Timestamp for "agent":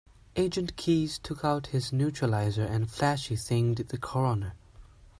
0.35-0.75